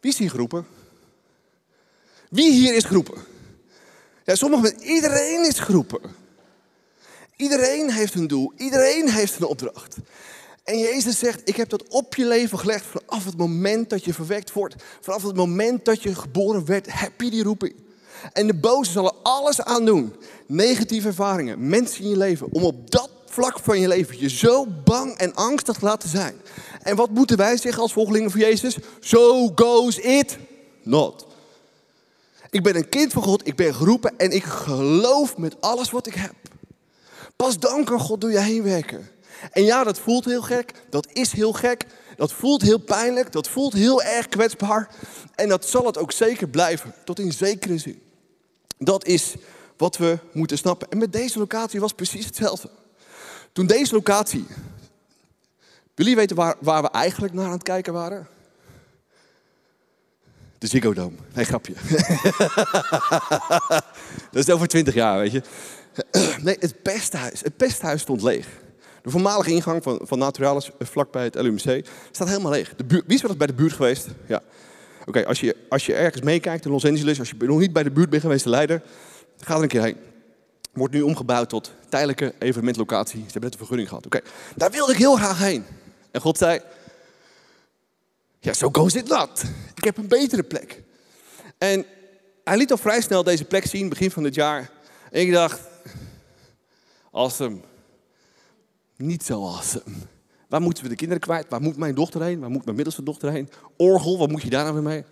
[0.00, 0.66] Wie is hier geroepen?
[2.30, 3.22] Wie hier is geroepen?
[4.24, 6.00] Ja, sommigen, iedereen is geroepen.
[7.36, 9.96] Iedereen heeft een doel, iedereen heeft een opdracht.
[10.64, 14.14] En Jezus zegt, ik heb dat op je leven gelegd vanaf het moment dat je
[14.14, 14.74] verwekt wordt.
[15.00, 17.74] Vanaf het moment dat je geboren werd, heb je die roeping.
[18.32, 20.14] En de boze zal er alles aan doen.
[20.46, 24.66] Negatieve ervaringen, mensen in je leven, om op dat vlak van je leven je zo
[24.84, 26.40] bang en angstig te laten zijn.
[26.82, 28.76] En wat moeten wij zeggen als volgelingen van Jezus?
[29.00, 30.38] So goes it
[30.82, 31.26] not.
[32.50, 36.06] Ik ben een kind van God, ik ben geroepen en ik geloof met alles wat
[36.06, 36.34] ik heb.
[37.36, 39.08] Pas dan kan God door je heen werken.
[39.50, 43.48] En ja, dat voelt heel gek, dat is heel gek, dat voelt heel pijnlijk, dat
[43.48, 44.88] voelt heel erg kwetsbaar.
[45.34, 48.02] En dat zal het ook zeker blijven, tot in zekere zin.
[48.84, 49.34] Dat is
[49.76, 50.90] wat we moeten snappen.
[50.90, 52.70] En met deze locatie was precies hetzelfde.
[53.52, 54.46] Toen deze locatie
[55.94, 58.26] Jullie weten waar, waar we eigenlijk naar aan het kijken waren?
[60.58, 61.16] De Ziggo Dome.
[61.34, 61.72] Nee, grapje.
[64.32, 65.42] dat is over twintig jaar, weet je.
[66.42, 67.40] nee, het pesthuis.
[67.40, 68.46] Het pesthuis stond leeg.
[69.02, 72.74] De voormalige ingang van, van Naturalis, eh, vlakbij het LUMC, staat helemaal leeg.
[72.76, 74.06] De wie is wel eens bij de buurt geweest?
[74.26, 74.42] Ja.
[75.06, 77.82] Oké, als, je, als je ergens meekijkt in Los Angeles, als je nog niet bij
[77.82, 78.82] de buurt bent geweest, de leider,
[79.38, 79.96] ga er een keer heen.
[80.72, 83.18] Wordt nu omgebouwd tot tijdelijke evenementlocatie.
[83.18, 84.06] Ze hebben net een vergunning gehad.
[84.06, 84.20] Oké,
[84.56, 85.64] daar wilde ik heel graag heen.
[86.10, 86.60] En God zei,
[88.40, 89.42] ja, zo goes it not.
[89.74, 90.82] Ik heb een betere plek.
[91.58, 91.86] En
[92.44, 94.70] hij liet al vrij snel deze plek zien, begin van het jaar.
[95.10, 95.60] En ik dacht,
[97.12, 97.60] awesome.
[98.96, 99.96] Niet zo awesome.
[100.52, 101.46] Waar moeten we de kinderen kwijt?
[101.48, 102.40] Waar moet mijn dochter heen?
[102.40, 103.48] Waar moet mijn middelste dochter heen?
[103.76, 105.04] Orgel, wat moet je daar nou weer mee?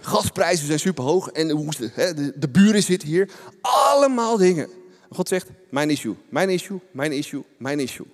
[0.00, 3.30] Gasprijzen zijn super hoog en de, de, de buren zitten hier.
[3.60, 4.68] Allemaal dingen.
[5.10, 8.06] God zegt, mijn issue, mijn issue, mijn issue, mijn issue.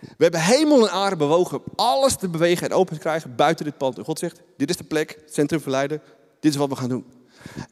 [0.00, 3.78] We hebben hemel en aarde bewogen, alles te bewegen en open te krijgen buiten dit
[3.78, 3.98] pand.
[3.98, 6.02] En God zegt, dit is de plek, centrum verleiden,
[6.40, 7.04] dit is wat we gaan doen.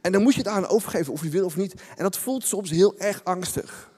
[0.01, 1.75] En dan moet je het aan overgeven of je wil of niet.
[1.97, 3.91] En dat voelt soms heel erg angstig.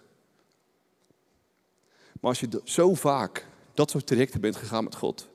[2.24, 5.28] Maar als je zo vaak dat soort trajecten bent gegaan met God,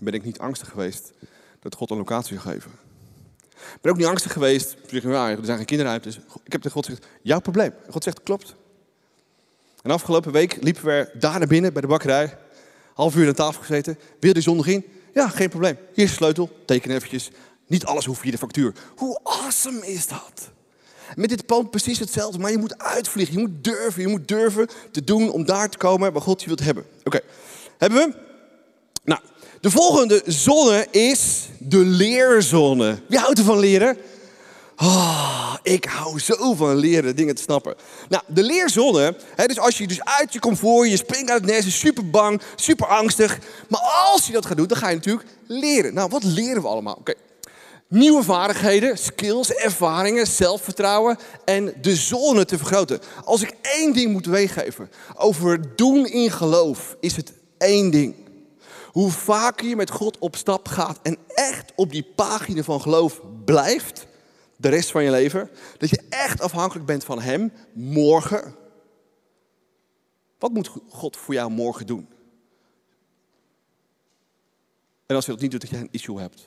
[0.00, 1.12] ben ik niet angstig geweest
[1.60, 2.70] dat God een locatie zou geven.
[3.50, 4.76] Ik ben ook niet angstig geweest.
[4.90, 6.02] Er zijn geen kinderen uit.
[6.02, 7.72] Dus ik heb tegen God gezegd, jouw probleem.
[7.90, 8.54] God zegt, klopt.
[9.82, 12.38] En afgelopen week liepen we daar naar binnen bij de bakkerij.
[12.94, 13.98] Half uur aan tafel gezeten.
[14.20, 14.84] Wil je zondag in?
[15.14, 15.78] Ja, geen probleem.
[15.94, 16.50] Hier is de sleutel.
[16.64, 17.30] Teken eventjes.
[17.66, 18.74] Niet alles hoeft via de factuur.
[18.96, 20.51] Hoe awesome is dat?
[21.14, 23.34] Met dit pand precies hetzelfde, maar je moet uitvliegen.
[23.34, 24.02] Je moet durven.
[24.02, 26.84] Je moet durven te doen om daar te komen waar God je wilt hebben.
[27.04, 27.20] Oké,
[27.78, 28.14] hebben we?
[29.04, 29.20] Nou,
[29.60, 32.98] de volgende zone is de leerzone.
[33.08, 33.96] Wie houdt er van leren?
[34.76, 37.74] Oh, ik hou zo van leren, dingen te snappen.
[38.08, 41.50] Nou, de leerzone, hè, dus als je dus uit je comfort, je springt uit het
[41.50, 43.38] nest, is super bang, super angstig.
[43.68, 43.80] Maar
[44.12, 45.94] als je dat gaat doen, dan ga je natuurlijk leren.
[45.94, 46.94] Nou, wat leren we allemaal?
[46.94, 47.14] Oké.
[47.92, 53.00] Nieuwe vaardigheden, skills, ervaringen, zelfvertrouwen en de zone te vergroten.
[53.24, 58.14] Als ik één ding moet meegeven over doen in geloof, is het één ding.
[58.86, 63.20] Hoe vaker je met God op stap gaat en echt op die pagina van geloof
[63.44, 64.06] blijft,
[64.56, 68.54] de rest van je leven, dat je echt afhankelijk bent van Hem morgen.
[70.38, 72.08] Wat moet God voor jou morgen doen?
[75.06, 76.46] En als je dat niet doet, dat je een issue hebt.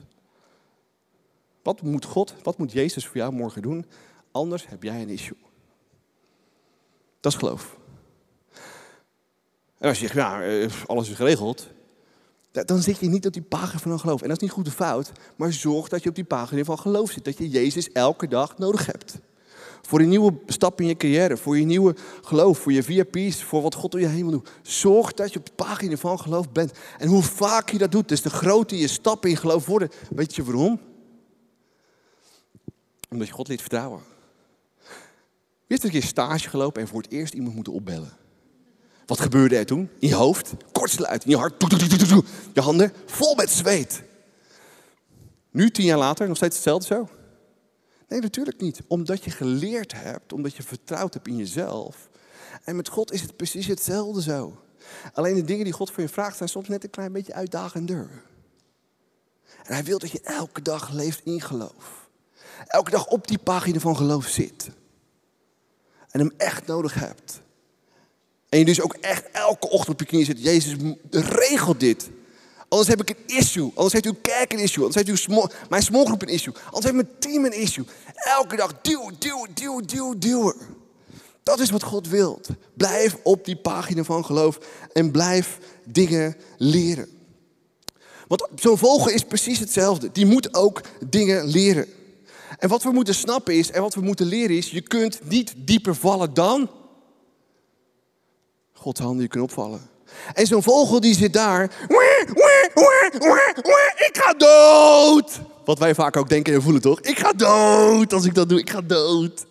[1.65, 3.85] Wat moet God, wat moet Jezus voor jou morgen doen?
[4.31, 5.37] Anders heb jij een issue.
[7.19, 7.77] Dat is geloof.
[9.77, 11.67] En als je zegt, ja, eh, alles is geregeld,
[12.51, 14.21] dan zit je niet op die pagina van geloof.
[14.21, 16.79] En dat is niet goed of fout, maar zorg dat je op die pagina van
[16.79, 17.25] geloof zit.
[17.25, 19.19] Dat je Jezus elke dag nodig hebt.
[19.81, 23.61] Voor een nieuwe stap in je carrière, voor je nieuwe geloof, voor je VIP's, voor
[23.61, 24.49] wat God door je hemel doet.
[24.61, 26.71] Zorg dat je op de pagina van geloof bent.
[26.97, 29.89] En hoe vaak je dat doet, dus de groter je stappen in geloof worden.
[30.15, 30.79] Weet je waarom?
[33.09, 34.01] Omdat je God liet vertrouwen.
[35.67, 38.11] Wie heeft een stage gelopen en voor het eerst iemand moeten opbellen?
[39.05, 39.89] Wat gebeurde er toen?
[39.99, 41.53] In je hoofd, kortsluit, in je hart,
[42.53, 44.03] je handen vol met zweet.
[45.51, 47.09] Nu, tien jaar later, nog steeds hetzelfde zo?
[48.07, 48.81] Nee, natuurlijk niet.
[48.87, 52.09] Omdat je geleerd hebt, omdat je vertrouwd hebt in jezelf.
[52.63, 54.57] En met God is het precies hetzelfde zo.
[55.13, 58.23] Alleen de dingen die God voor je vraagt zijn soms net een klein beetje uitdagender.
[59.63, 62.04] En hij wil dat je elke dag leeft in geloof.
[62.67, 64.69] Elke dag op die pagina van geloof zit.
[66.09, 67.41] En hem echt nodig hebt.
[68.49, 70.43] En je dus ook echt elke ochtend op je knieën zit.
[70.43, 70.75] Jezus,
[71.09, 72.09] regel dit.
[72.69, 73.71] Anders heb ik een issue.
[73.75, 74.83] Anders heeft uw kerk een issue.
[74.83, 76.53] Anders heeft uw mijn smallgroep een issue.
[76.65, 77.85] Anders heeft mijn team een issue.
[78.13, 80.55] Elke dag duwen, duwen, duwen, duwen, duwen.
[81.43, 82.47] Dat is wat God wilt.
[82.73, 84.59] Blijf op die pagina van geloof
[84.93, 87.07] en blijf dingen leren.
[88.27, 90.09] Want zo'n vogel is precies hetzelfde.
[90.11, 91.87] Die moet ook dingen leren.
[92.57, 95.53] En wat we moeten snappen is, en wat we moeten leren is, je kunt niet
[95.55, 96.69] dieper vallen dan
[98.85, 99.89] Gods handen die kunnen opvallen.
[100.33, 101.63] En zo'n vogel die zit daar.
[103.97, 105.41] Ik ga dood.
[105.65, 107.01] Wat wij vaak ook denken en voelen toch?
[107.01, 108.59] Ik ga dood als ik dat doe.
[108.59, 109.45] Ik ga dood.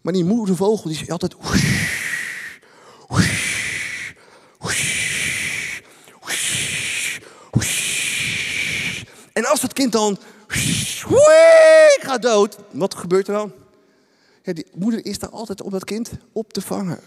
[0.00, 1.34] Maar die moeder vogel die zit altijd.
[9.32, 10.18] En als dat kind dan.
[11.96, 12.56] Ik ga dood.
[12.70, 13.52] Wat gebeurt er dan?
[14.42, 17.00] Ja, die moeder is daar altijd om dat kind op te vangen.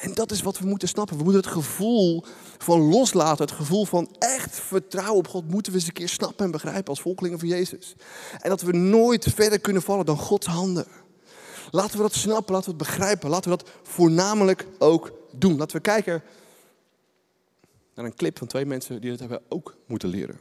[0.00, 1.16] En dat is wat we moeten snappen.
[1.16, 2.24] We moeten het gevoel
[2.58, 6.44] van loslaten, het gevoel van echt vertrouwen op God, moeten we eens een keer snappen
[6.44, 7.94] en begrijpen als volgelingen van Jezus.
[8.40, 10.86] En dat we nooit verder kunnen vallen dan Gods handen.
[11.70, 15.56] Laten we dat snappen, laten we het begrijpen, laten we dat voornamelijk ook doen.
[15.56, 16.22] Laten we kijken
[17.94, 20.40] naar een clip van twee mensen die het hebben ook moeten leren.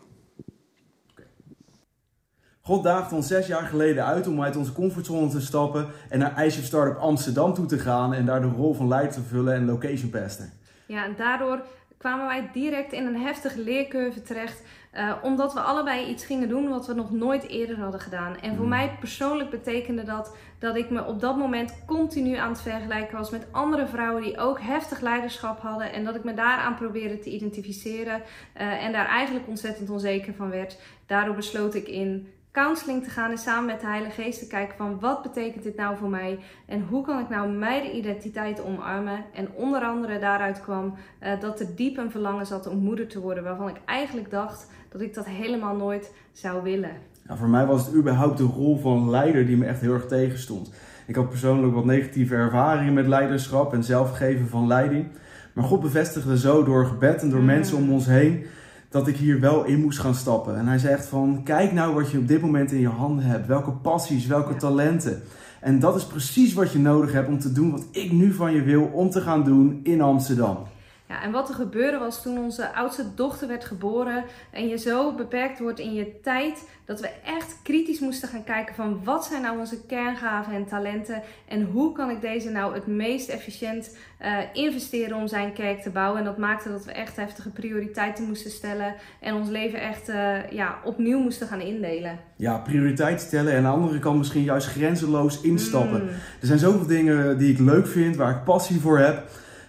[2.66, 6.36] God daagde ons zes jaar geleden uit om uit onze comfortzone te stappen en naar
[6.36, 9.66] IJsje Startup Amsterdam toe te gaan en daar de rol van leider te vullen en
[9.66, 10.50] location pester.
[10.86, 11.62] Ja, en daardoor
[11.98, 14.62] kwamen wij direct in een heftige leercurve terecht.
[14.94, 18.38] Uh, omdat we allebei iets gingen doen wat we nog nooit eerder hadden gedaan.
[18.40, 18.70] En voor Mm.
[18.70, 23.30] mij persoonlijk betekende dat dat ik me op dat moment continu aan het vergelijken was
[23.30, 25.92] met andere vrouwen die ook heftig leiderschap hadden.
[25.94, 28.22] En dat ik me daaraan probeerde te identificeren.
[28.58, 30.78] uh, en daar eigenlijk ontzettend onzeker van werd.
[31.06, 34.78] Daardoor besloot ik in counseling te gaan en samen met de Heilige Geest te kijken
[34.78, 39.24] van wat betekent dit nou voor mij en hoe kan ik nou mijn identiteit omarmen.
[39.34, 43.20] En onder andere daaruit kwam uh, dat er diep een verlangen zat om moeder te
[43.20, 46.92] worden, waarvan ik eigenlijk dacht dat ik dat helemaal nooit zou willen.
[47.28, 50.06] Ja, voor mij was het überhaupt de rol van leider die me echt heel erg
[50.06, 50.72] tegenstond.
[51.08, 55.08] Ik had persoonlijk wat negatieve ervaringen met leiderschap en zelfgeven van leiding.
[55.54, 57.46] Maar God bevestigde zo door gebed en door Mm.
[57.46, 58.46] mensen om ons heen
[58.96, 60.58] dat ik hier wel in moest gaan stappen.
[60.58, 63.48] En hij zegt van, kijk nou wat je op dit moment in je handen hebt.
[63.48, 64.60] Welke passies, welke Ja.
[64.60, 65.22] talenten.
[65.60, 68.54] En dat is precies wat je nodig hebt om te doen wat ik nu van
[68.54, 70.58] je wil om te gaan doen in Amsterdam.
[71.08, 75.14] Ja, en wat er gebeurde was toen onze oudste dochter werd geboren en je zo
[75.14, 79.42] beperkt wordt in je tijd, dat we echt kritisch moesten gaan kijken van wat zijn
[79.42, 84.38] nou onze kerngaven en talenten en hoe kan ik deze nou het meest efficiënt uh,
[84.54, 86.20] investeren om zijn kerk te bouwen.
[86.20, 90.50] En dat maakte dat we echt heftige prioriteiten moesten stellen en ons leven echt uh,
[90.52, 92.20] ja, opnieuw moesten gaan indelen.
[92.36, 96.04] Ja, prioriteit stellen en aan de andere kant misschien juist grenzeloos instappen.
[96.04, 96.10] Mm.
[96.42, 99.24] Er zijn zoveel dingen die ik leuk vind, waar ik passie voor heb.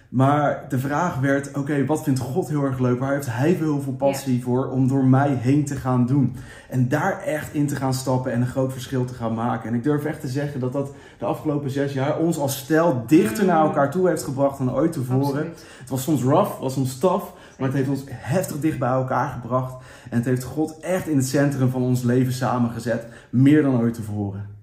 [0.09, 2.99] Maar de vraag werd, oké, wat vindt God heel erg leuk?
[2.99, 6.35] Waar heeft hij heel veel passie voor om door mij heen te gaan doen?
[6.69, 9.69] En daar echt in te gaan stappen en een groot verschil te gaan maken.
[9.69, 13.03] En ik durf echt te zeggen dat dat de afgelopen zes jaar ons als stel
[13.07, 15.25] dichter naar elkaar toe heeft gebracht dan ooit tevoren.
[15.25, 15.65] Absoluut.
[15.79, 17.25] Het was soms rough, het was soms tough,
[17.57, 19.73] maar het heeft ons heftig dicht bij elkaar gebracht.
[20.09, 23.93] En het heeft God echt in het centrum van ons leven samengezet, meer dan ooit
[23.93, 24.55] tevoren.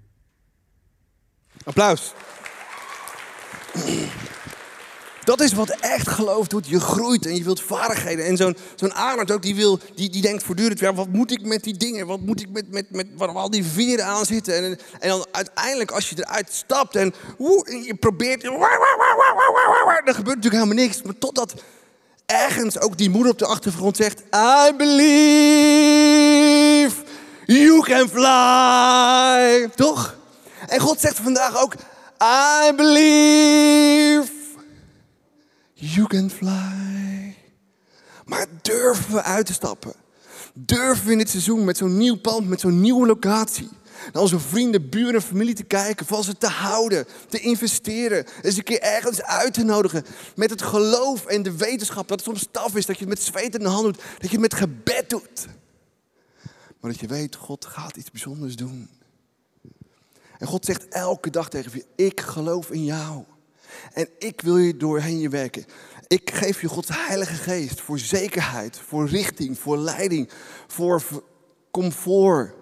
[1.64, 2.14] Applaus.
[5.24, 6.68] Dat is wat echt geloof doet.
[6.68, 8.24] Je groeit en je wilt vaardigheden.
[8.24, 10.94] En zo'n zo'n Arnold ook, die, wil, die, die denkt voortdurend weer...
[10.94, 12.06] wat moet ik met die dingen?
[12.06, 14.54] Wat moet ik met, met, met waar al die veren aan zitten?
[14.54, 17.14] En, en dan uiteindelijk, als je eruit stapt en,
[17.84, 18.42] je probeert...
[18.42, 18.52] Dan
[20.14, 21.02] gebeurt natuurlijk helemaal niks.
[21.02, 21.54] Maar totdat
[22.26, 24.20] ergens ook die moeder op de achtergrond zegt...
[24.20, 26.14] I believe
[27.46, 29.68] you can fly.
[29.74, 30.16] Toch?
[30.66, 31.74] En God zegt vandaag ook...
[32.68, 34.33] I believe
[35.92, 37.36] you can fly.
[38.24, 39.92] Maar durven we uit te stappen?
[40.54, 43.68] Durven we in dit seizoen met zo'n nieuw pand, met zo'n nieuwe locatie...
[44.12, 48.56] naar onze vrienden, buren en familie te kijken, van ze te houden, te investeren, eens
[48.56, 50.04] een keer ergens uit te nodigen.
[50.36, 53.22] Met het geloof en de wetenschap dat het soms staf is, dat je het met
[53.22, 55.46] zweet in de hand doet, dat je het met gebed doet.
[56.80, 58.90] Maar dat je weet, God gaat iets bijzonders doen.
[60.38, 63.24] En God zegt elke dag tegen je, ik geloof in jou.
[63.92, 65.64] En ik wil je doorheen je werken.
[66.06, 70.30] Ik geef je Gods heilige geest voor zekerheid, voor richting, voor leiding,
[70.66, 71.02] voor
[71.70, 72.52] comfort.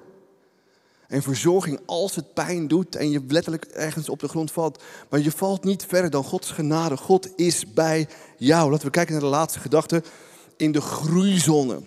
[1.09, 4.83] En verzorging als het pijn doet en je letterlijk ergens op de grond valt.
[5.11, 6.97] Maar je valt niet verder dan Gods genade.
[6.97, 8.71] God is bij jou.
[8.71, 10.03] Laten we kijken naar de laatste gedachte
[10.57, 11.83] in de groeizone.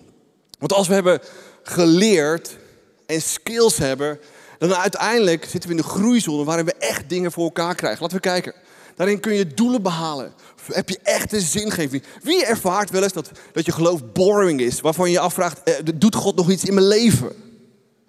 [0.60, 1.20] Want als we hebben
[1.64, 2.58] geleerd
[3.06, 4.20] en skills hebben,
[4.58, 8.02] dan uiteindelijk zitten we in de groeizone waarin we echt dingen voor elkaar krijgen.
[8.02, 8.54] Laten we kijken.
[8.96, 10.34] Daarin kun je doelen behalen.
[10.72, 12.04] Heb je echte zingeving.
[12.22, 14.82] Wie ervaart wel eens dat, dat je geloof boring is?
[14.82, 17.32] Waarvan je je afvraagt, eh, doet God nog iets in mijn leven?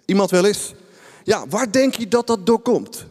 [0.05, 0.73] Iemand wel eens?
[1.23, 3.05] Ja, waar denk je dat dat door komt?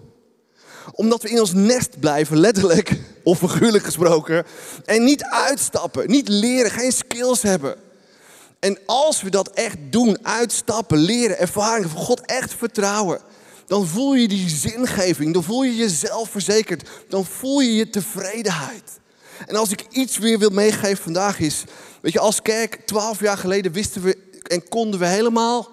[0.93, 4.45] Omdat we in ons nest blijven, letterlijk of figuurlijk gesproken.
[4.85, 7.77] En niet uitstappen, niet leren, geen skills hebben.
[8.59, 13.21] En als we dat echt doen, uitstappen, leren, ervaringen van God echt vertrouwen.
[13.67, 19.01] Dan voel je die zingeving, dan voel je jezelf verzekerd, dan voel je je tevredenheid.
[19.47, 21.65] En als ik iets weer wil meegeven vandaag is,
[22.01, 25.69] weet je, als kerk twaalf jaar geleden wisten we en konden we helemaal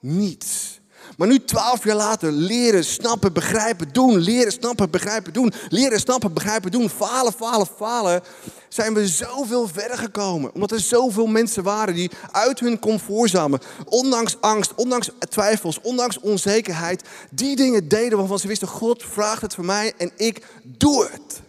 [0.00, 0.77] niets.
[1.18, 6.32] Maar nu twaalf jaar later leren, snappen, begrijpen, doen, leren, snappen, begrijpen, doen, leren, snappen,
[6.32, 8.22] begrijpen, doen, falen, falen, falen,
[8.68, 10.54] zijn we zoveel verder gekomen.
[10.54, 17.04] Omdat er zoveel mensen waren die uit hun comfortzone, ondanks angst, ondanks twijfels, ondanks onzekerheid,
[17.30, 21.47] die dingen deden waarvan ze wisten, God vraagt het van mij en ik doe het.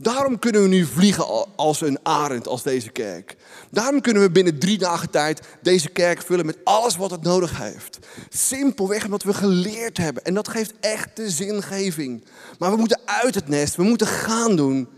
[0.00, 3.36] Daarom kunnen we nu vliegen als een arend, als deze kerk.
[3.70, 7.58] Daarom kunnen we binnen drie dagen tijd deze kerk vullen met alles wat het nodig
[7.58, 7.98] heeft.
[8.28, 10.24] Simpelweg omdat we geleerd hebben.
[10.24, 12.24] En dat geeft echte zingeving.
[12.58, 14.88] Maar we moeten uit het nest, we moeten gaan doen.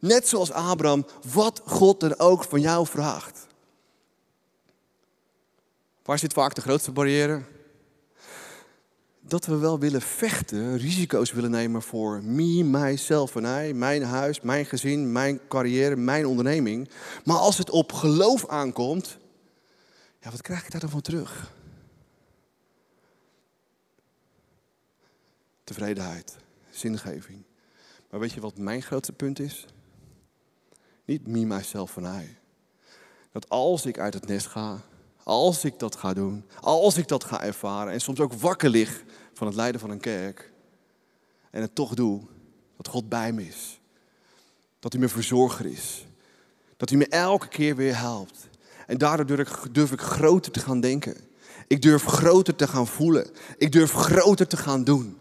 [0.00, 3.46] Net zoals Abraham, wat God dan ook van jou vraagt.
[6.04, 7.42] Waar zit vaak de grootste barrière?
[9.24, 14.40] Dat we wel willen vechten, risico's willen nemen voor me, mijzelf en hij, mijn huis,
[14.40, 16.90] mijn gezin, mijn carrière, mijn onderneming.
[17.24, 19.18] Maar als het op geloof aankomt,
[20.20, 21.52] ja, wat krijg ik daar dan van terug?
[25.64, 26.36] Tevredenheid,
[26.70, 27.42] zingeving.
[28.10, 29.66] Maar weet je wat mijn grootste punt is?
[31.04, 32.36] Niet me, mijzelf en hij.
[33.32, 34.80] Dat als ik uit het nest ga,
[35.24, 39.02] als ik dat ga doen, als ik dat ga ervaren en soms ook wakker lig
[39.32, 40.52] van het leiden van een kerk
[41.50, 42.20] en het toch doe,
[42.76, 43.80] dat God bij me is.
[44.80, 46.06] Dat hij mijn verzorger is.
[46.76, 48.48] Dat hij me elke keer weer helpt.
[48.86, 51.16] En daardoor durf ik, durf ik groter te gaan denken.
[51.66, 53.30] Ik durf groter te gaan voelen.
[53.58, 55.18] Ik durf groter te gaan doen.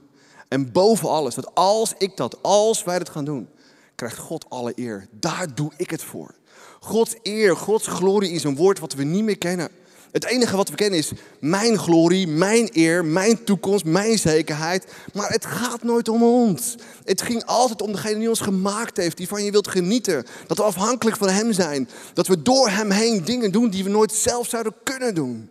[0.48, 3.50] En boven alles, dat als ik dat, als wij dat gaan doen,
[3.96, 5.08] krijgt God alle eer.
[5.12, 6.36] Daar doe ik het voor.
[6.80, 9.70] Gods eer, Gods glorie is een woord wat we niet meer kennen.
[10.12, 14.86] Het enige wat we kennen is mijn glorie, mijn eer, mijn toekomst, mijn zekerheid.
[15.14, 16.76] Maar het gaat nooit om ons.
[17.04, 20.26] Het ging altijd om degene die ons gemaakt heeft, die van je wilt genieten.
[20.48, 21.90] Dat we afhankelijk van Hem zijn.
[22.14, 25.50] Dat we door Hem heen dingen doen die we nooit zelf zouden kunnen doen.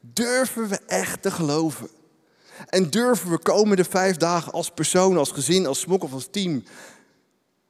[0.00, 1.88] Durven we echt te geloven?
[2.66, 6.64] En durven we komende vijf dagen als persoon, als gezin, als smok of als team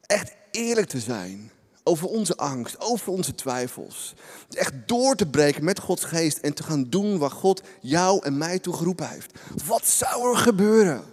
[0.06, 1.50] echt eerlijk te zijn
[1.90, 4.14] over onze angst, over onze twijfels.
[4.50, 8.38] Echt door te breken met Gods geest en te gaan doen waar God jou en
[8.38, 9.32] mij toe geroepen heeft.
[9.66, 11.04] Wat zou er gebeuren?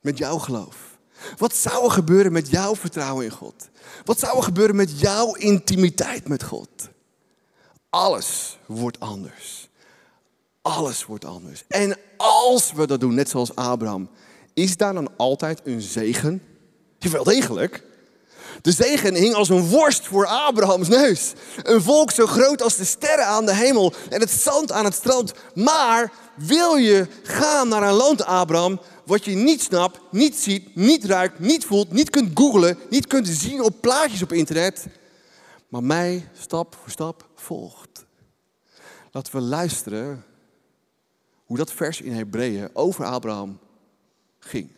[0.00, 0.98] Met jouw geloof.
[1.36, 3.68] Wat zou er gebeuren met jouw vertrouwen in God?
[4.04, 6.68] Wat zou er gebeuren met jouw intimiteit met God?
[7.90, 9.68] Alles wordt anders.
[10.62, 11.64] Alles wordt anders.
[11.68, 14.10] En als we dat doen, net zoals Abraham,
[14.52, 16.42] is daar dan altijd een zegen?
[17.10, 17.82] Wel degelijk.
[18.62, 21.32] De zegen hing als een worst voor Abrahams neus.
[21.62, 24.94] Een volk zo groot als de sterren aan de hemel en het zand aan het
[24.94, 25.32] strand.
[25.54, 31.04] Maar wil je gaan naar een land, Abraham, wat je niet snapt, niet ziet, niet
[31.04, 34.86] ruikt, niet voelt, niet kunt googlen, niet kunt zien op plaatjes op internet,
[35.68, 38.04] maar mij stap voor stap volgt.
[39.10, 40.24] Laten we luisteren
[41.44, 43.58] hoe dat vers in Hebreeën over Abraham
[44.38, 44.70] ging.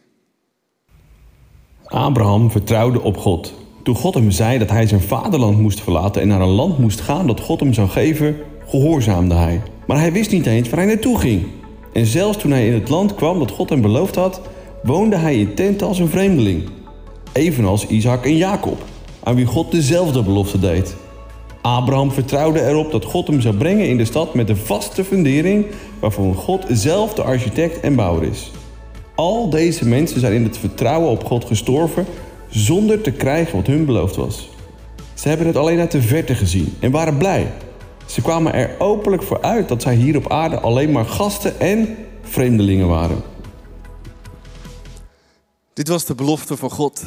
[1.87, 3.55] Abraham vertrouwde op God.
[3.83, 7.01] Toen God hem zei dat hij zijn vaderland moest verlaten en naar een land moest
[7.01, 9.63] gaan dat God hem zou geven, gehoorzaamde hij.
[9.87, 11.47] Maar hij wist niet eens waar hij naartoe ging.
[11.93, 14.41] En zelfs toen hij in het land kwam dat God hem beloofd had,
[14.83, 16.69] woonde hij in tenten als een vreemdeling.
[17.33, 18.85] Evenals Isaac en Jacob,
[19.23, 20.97] aan wie God dezelfde belofte deed.
[21.63, 25.67] Abraham vertrouwde erop dat God hem zou brengen in de stad met de vaste fundering
[26.01, 28.51] waarvan God zelf de architect en bouwer is.
[29.17, 32.07] Al deze mensen zijn in het vertrouwen op God gestorven
[32.49, 34.49] zonder te krijgen wat hun beloofd was.
[35.15, 37.53] Ze hebben het alleen uit de verte gezien en waren blij.
[38.07, 41.97] Ze kwamen er openlijk voor uit dat zij hier op aarde alleen maar gasten en
[42.23, 43.23] vreemdelingen waren.
[45.73, 47.05] Dit was de belofte van God.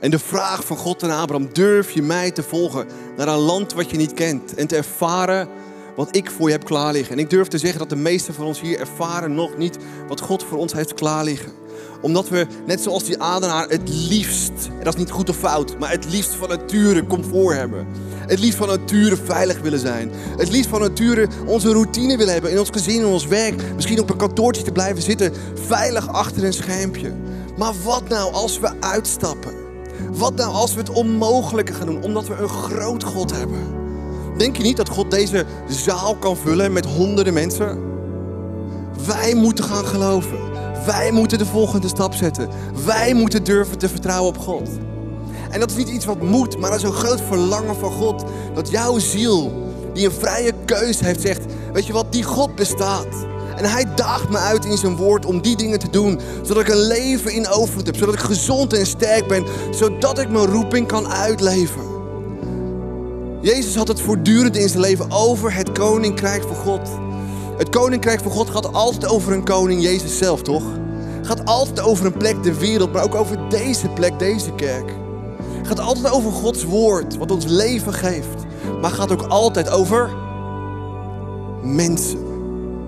[0.00, 3.72] En de vraag van God en Abraham: durf je mij te volgen naar een land
[3.72, 5.48] wat je niet kent en te ervaren
[5.96, 7.12] wat ik voor je heb klaar liggen.
[7.12, 9.78] En ik durf te zeggen dat de meesten van ons hier ervaren nog niet
[10.08, 11.52] wat God voor ons heeft klaar liggen.
[12.00, 15.78] Omdat we, net zoals die adenaar, het liefst, en dat is niet goed of fout,
[15.78, 17.86] maar het liefst van nature comfort hebben.
[18.26, 20.10] Het liefst van nature veilig willen zijn.
[20.36, 23.62] Het liefst van nature onze routine willen hebben in ons gezin, in ons werk.
[23.74, 27.12] Misschien op een kantoortje te blijven zitten, veilig achter een schermpje.
[27.56, 29.54] Maar wat nou als we uitstappen?
[30.12, 33.83] Wat nou als we het onmogelijke gaan doen, omdat we een groot God hebben?
[34.36, 37.78] Denk je niet dat God deze zaal kan vullen met honderden mensen?
[39.06, 40.38] Wij moeten gaan geloven.
[40.86, 42.48] Wij moeten de volgende stap zetten.
[42.84, 44.68] Wij moeten durven te vertrouwen op God.
[45.50, 48.24] En dat is niet iets wat moet, maar dat is een groot verlangen van God.
[48.54, 49.52] Dat jouw ziel,
[49.92, 51.42] die een vrije keuze heeft, zegt:
[51.72, 53.26] Weet je wat, die God bestaat.
[53.56, 56.20] En hij daagt me uit in zijn woord om die dingen te doen.
[56.42, 57.96] Zodat ik een leven in overvloed heb.
[57.96, 59.44] Zodat ik gezond en sterk ben.
[59.70, 61.93] Zodat ik mijn roeping kan uitleven.
[63.44, 66.90] Jezus had het voortdurend in zijn leven over het koninkrijk van God.
[67.58, 70.62] Het koninkrijk van God gaat altijd over een koning, Jezus zelf, toch?
[71.22, 74.92] Gaat altijd over een plek, de wereld, maar ook over deze plek, deze kerk.
[75.62, 78.44] Gaat altijd over Gods woord, wat ons leven geeft.
[78.80, 80.10] Maar gaat ook altijd over
[81.62, 82.18] mensen.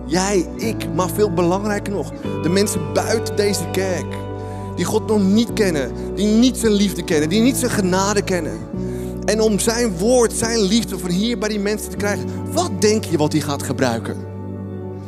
[0.06, 4.14] Jij, ik, maar veel belangrijker nog, de mensen buiten deze kerk.
[4.76, 8.58] Die God nog niet kennen, die niet zijn liefde kennen, die niet zijn genade kennen.
[9.26, 12.52] En om zijn woord, zijn liefde van hier bij die mensen te krijgen.
[12.52, 14.16] Wat denk je wat hij gaat gebruiken?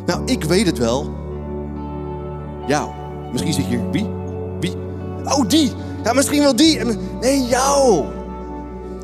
[0.07, 1.11] Nou, ik weet het wel.
[2.67, 2.91] Jou.
[3.33, 4.07] Misschien zeg je, wie?
[4.61, 4.73] Wie?
[5.25, 5.73] Oh, die.
[6.05, 6.81] Ja, misschien wel die.
[7.21, 8.05] Nee, jou.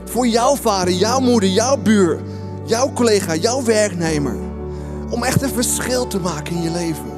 [0.04, 2.20] Voor jouw vader, jouw moeder, jouw buur,
[2.64, 4.36] jouw collega, jouw werknemer.
[5.10, 7.12] Om echt een verschil te maken in je leven.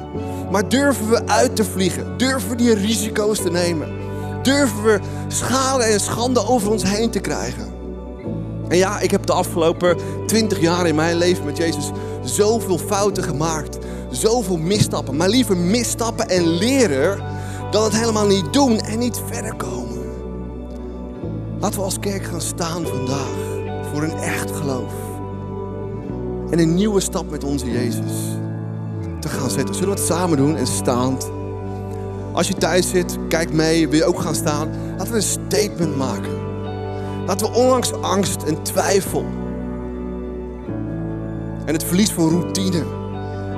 [0.51, 2.17] Maar durven we uit te vliegen?
[2.17, 3.87] Durven we die risico's te nemen?
[4.41, 7.76] Durven we schade en schande over ons heen te krijgen?
[8.69, 11.91] En ja, ik heb de afgelopen 20 jaar in mijn leven met Jezus
[12.23, 13.77] zoveel fouten gemaakt.
[14.11, 15.15] Zoveel misstappen.
[15.15, 17.23] Maar liever misstappen en leren
[17.71, 19.97] dan het helemaal niet doen en niet verder komen.
[21.59, 23.37] Laten we als kerk gaan staan vandaag
[23.93, 24.93] voor een echt geloof.
[26.49, 28.11] En een nieuwe stap met onze Jezus
[29.19, 29.75] te gaan zetten.
[29.75, 31.31] Zullen we het samen doen en staand?
[32.31, 34.69] Als je thuis zit, kijk mee, wil je ook gaan staan?
[34.97, 36.36] Laten we een statement maken.
[37.27, 39.25] Laten we ondanks angst en twijfel
[41.65, 42.83] en het verlies van routine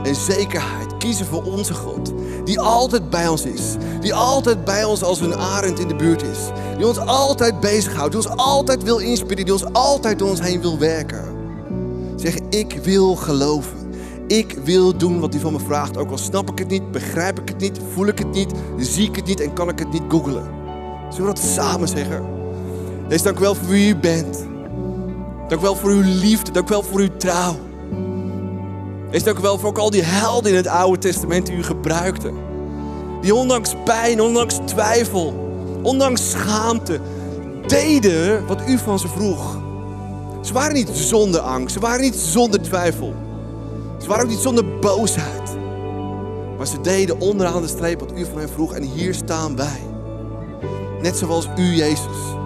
[0.03, 2.13] en zekerheid kiezen voor onze God.
[2.45, 3.75] Die altijd bij ons is.
[4.01, 6.39] Die altijd bij ons als een arend in de buurt is.
[6.77, 8.11] Die ons altijd bezighoudt.
[8.11, 9.45] Die ons altijd wil inspireren.
[9.45, 11.23] Die ons altijd door ons heen wil werken.
[12.15, 13.77] Zeg, ik wil geloven.
[14.27, 15.97] Ik wil doen wat hij van me vraagt.
[15.97, 19.07] Ook al snap ik het niet, begrijp ik het niet, voel ik het niet, zie
[19.07, 20.43] ik het niet en kan ik het niet googlen.
[21.09, 22.38] Zullen we dat samen zeggen?
[23.09, 24.45] Wees dank wel voor wie u bent.
[25.47, 26.51] Dank wel voor uw liefde.
[26.51, 27.55] Dank wel voor uw trouw.
[29.11, 32.31] Wees dank wel voor ook al die helden in het Oude Testament die u gebruikte.
[33.21, 35.33] Die ondanks pijn, ondanks twijfel,
[35.81, 36.99] ondanks schaamte,
[37.67, 39.57] deden wat u van ze vroeg.
[40.41, 43.13] Ze waren niet zonder angst, ze waren niet zonder twijfel.
[44.01, 45.57] Ze waren ook niet zonder boosheid.
[46.57, 48.73] Maar ze deden onderaan de streep wat u van hen vroeg.
[48.73, 49.79] En hier staan wij.
[51.01, 52.37] Net zoals u, Jezus.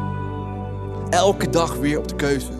[1.13, 2.51] Elke dag weer op de keuze.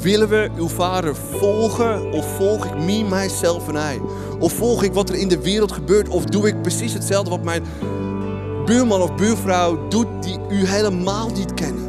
[0.00, 4.00] Willen we uw vader volgen of volg ik me, mijzelf en hij?
[4.38, 6.08] Of volg ik wat er in de wereld gebeurt?
[6.08, 7.62] Of doe ik precies hetzelfde wat mijn
[8.64, 11.88] buurman of buurvrouw doet die u helemaal niet kennen?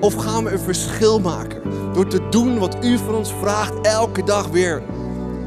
[0.00, 1.62] Of gaan we een verschil maken
[1.92, 4.82] door te doen wat u van ons vraagt elke dag weer?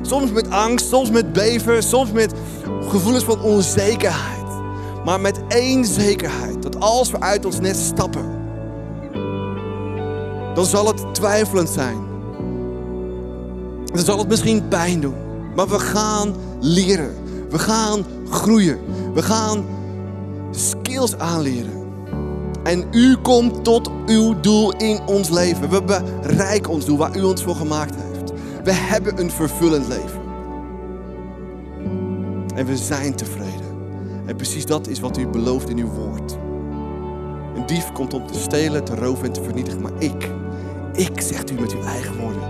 [0.02, 2.34] Soms met angst, soms met beven, soms met
[2.82, 4.48] gevoelens van onzekerheid.
[5.06, 8.39] Maar met één zekerheid: dat als we uit ons nest stappen,
[10.60, 11.97] dan zal het twijfelend zijn.
[13.86, 15.16] Dan zal het misschien pijn doen.
[15.55, 17.16] Maar we gaan leren.
[17.49, 18.80] We gaan groeien.
[19.14, 19.66] We gaan
[20.51, 21.72] skills aanleren.
[22.64, 25.70] En u komt tot uw doel in ons leven.
[25.70, 28.32] We bereiken ons doel waar u ons voor gemaakt heeft.
[28.64, 30.22] We hebben een vervullend leven.
[32.55, 33.78] En we zijn tevreden.
[34.26, 36.38] En precies dat is wat u belooft in uw woord.
[37.55, 39.82] Een dief komt om te stelen, te roven en te vernietigen.
[39.82, 40.38] Maar ik,
[41.00, 42.41] ik, zegt u met uw eigen woorden,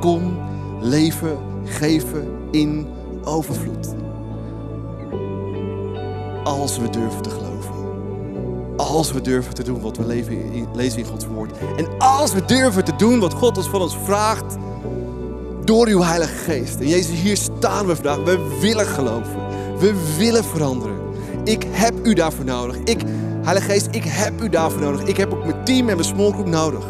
[0.00, 0.36] kom
[0.80, 2.86] leven, geven in
[3.24, 3.94] overvloed.
[6.44, 7.72] Als we durven te geloven.
[8.76, 11.50] Als we durven te doen wat we leven lezen in Gods woord.
[11.76, 14.56] En als we durven te doen wat God ons van ons vraagt.
[15.64, 16.80] Door uw Heilige Geest.
[16.80, 18.16] En Jezus, hier staan we vandaag.
[18.16, 19.36] We willen geloven.
[19.78, 20.96] We willen veranderen.
[21.44, 22.76] Ik heb u daarvoor nodig.
[22.76, 23.02] Ik,
[23.42, 25.02] Heilige Geest, ik heb u daarvoor nodig.
[25.02, 26.84] Ik heb ook mijn team en mijn smallgroep nodig.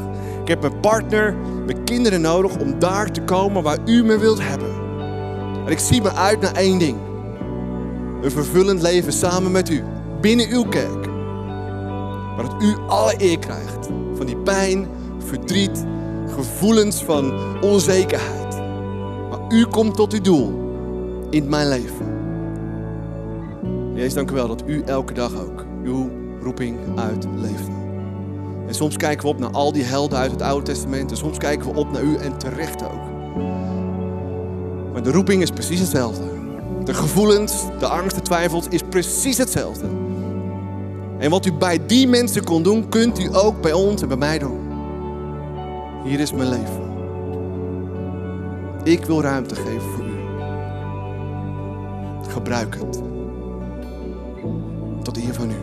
[0.44, 1.34] Ik heb mijn partner,
[1.66, 4.72] mijn kinderen nodig om daar te komen waar u me wilt hebben.
[5.66, 6.98] En ik zie me uit naar één ding.
[8.22, 9.82] Een vervullend leven samen met u.
[10.20, 11.06] Binnen uw kerk.
[12.36, 13.88] Maar dat u alle eer krijgt.
[14.14, 14.86] Van die pijn,
[15.18, 15.84] verdriet,
[16.26, 17.32] gevoelens van
[17.62, 18.56] onzekerheid.
[19.30, 20.52] Maar u komt tot uw doel
[21.30, 22.06] in mijn leven.
[23.94, 26.10] Jezus, dank u wel dat u elke dag ook uw
[26.42, 27.83] roeping uitleeft.
[28.66, 31.10] En soms kijken we op naar al die helden uit het Oude Testament.
[31.10, 33.12] En soms kijken we op naar u en terecht ook.
[34.92, 36.24] Maar de roeping is precies hetzelfde.
[36.84, 39.86] De gevoelens, de angst, de twijfels is precies hetzelfde.
[41.18, 44.16] En wat u bij die mensen kon doen, kunt u ook bij ons en bij
[44.16, 44.60] mij doen.
[46.04, 46.82] Hier is mijn leven.
[48.82, 50.12] Ik wil ruimte geven voor u.
[52.28, 53.02] Gebruik het.
[55.02, 55.56] Tot hier van u.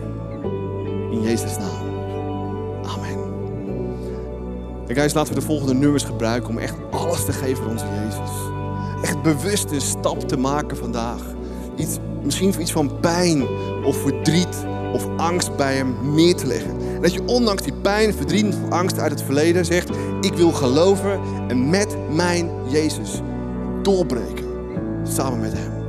[1.10, 1.81] In Jezus' naam.
[4.92, 7.84] En guys, laten we de volgende nummers gebruiken om echt alles te geven aan onze
[7.84, 8.30] Jezus.
[9.02, 11.20] Echt bewust een stap te maken vandaag.
[11.76, 13.46] Iets, misschien iets van pijn
[13.84, 16.70] of verdriet of angst bij hem neer te leggen.
[16.94, 19.90] En dat je ondanks die pijn, verdriet of angst uit het verleden zegt:
[20.20, 23.20] Ik wil geloven en met mijn Jezus
[23.82, 24.46] doorbreken.
[25.02, 25.81] Samen met hem.